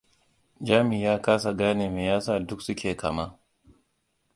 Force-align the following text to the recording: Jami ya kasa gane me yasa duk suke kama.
Jami 0.61 1.03
ya 1.03 1.15
kasa 1.21 1.51
gane 1.59 1.85
me 1.95 2.01
yasa 2.09 2.33
duk 2.47 2.59
suke 2.65 2.91
kama. 3.01 3.25